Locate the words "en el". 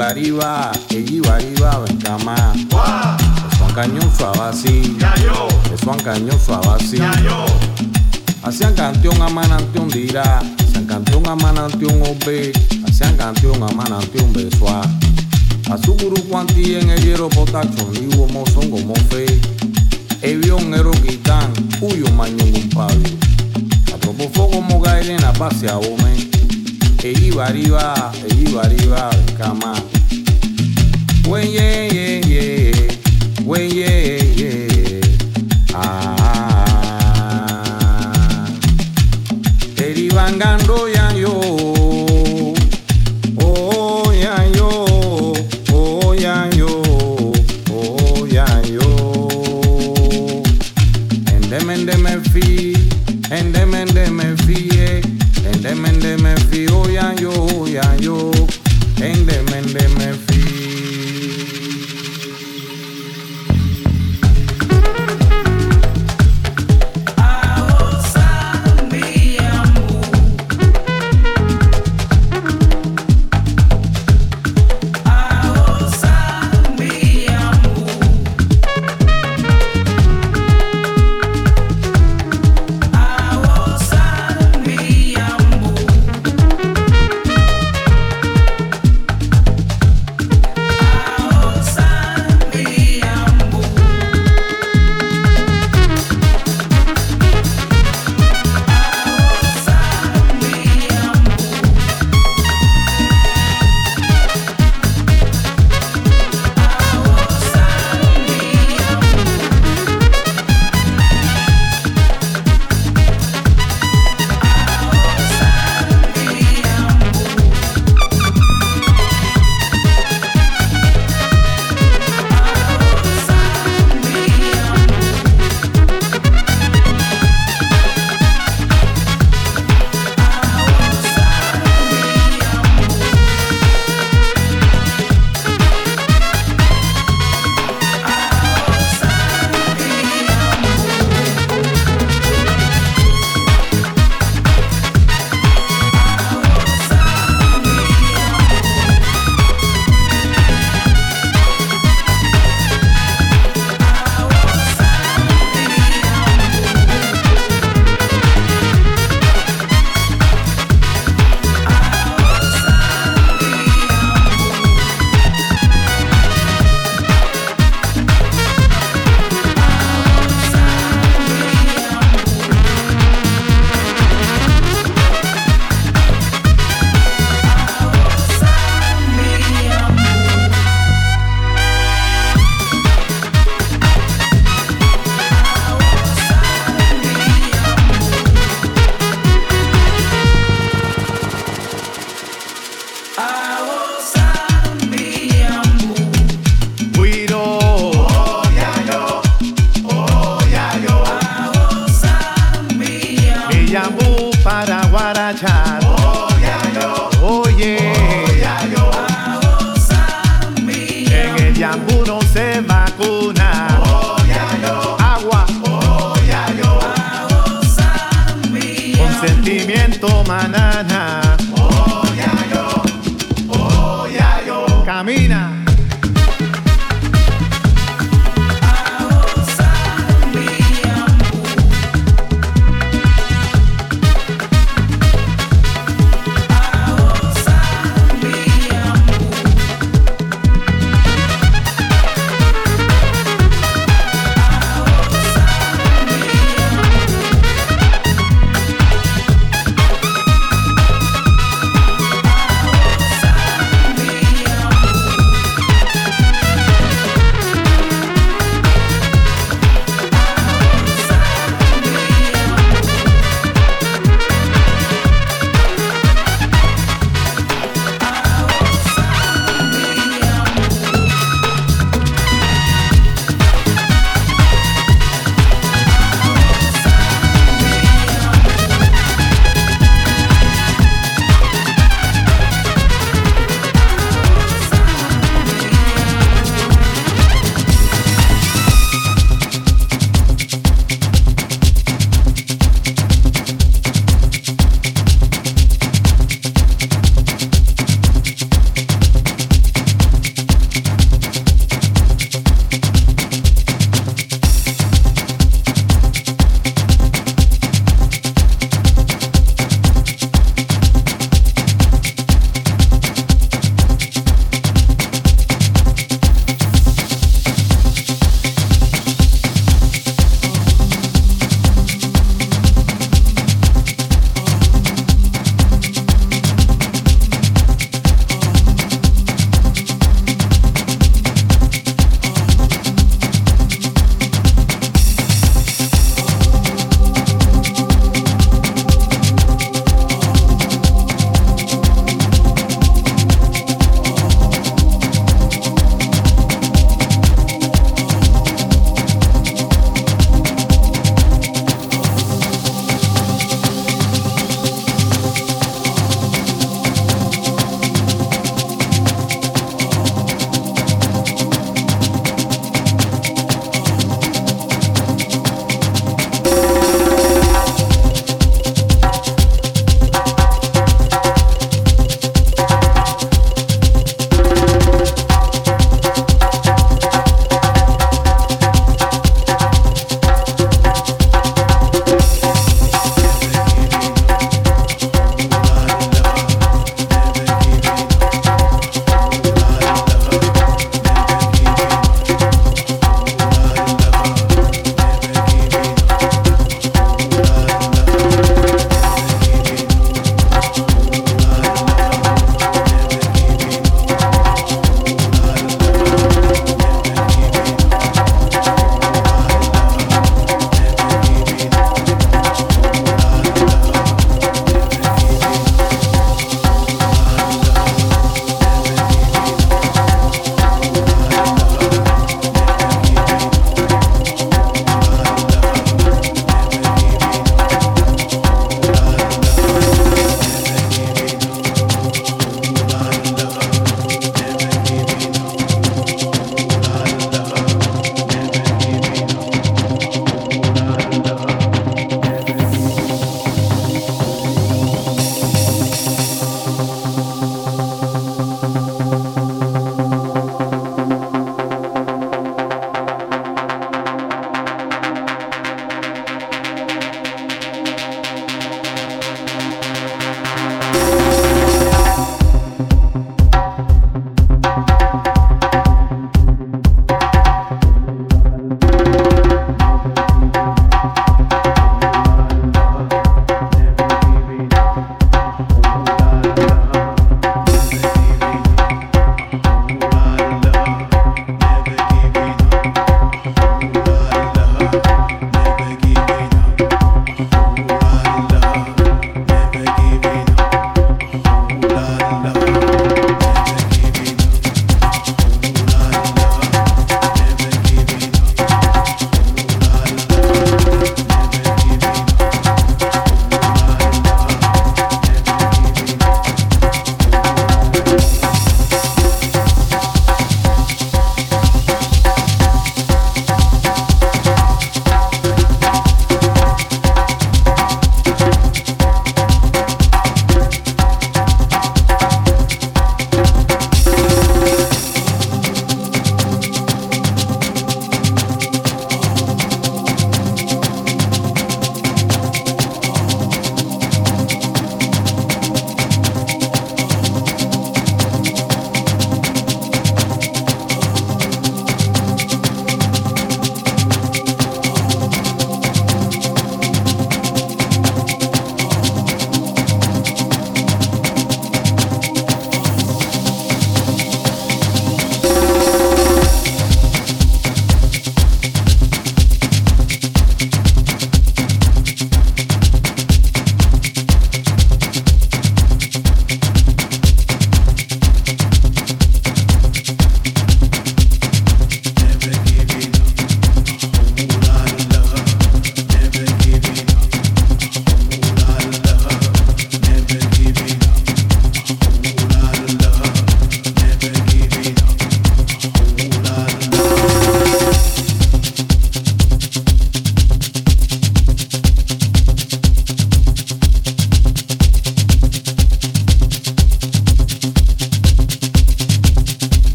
16.76-17.02